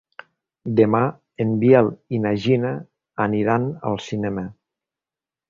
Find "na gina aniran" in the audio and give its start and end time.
2.23-3.69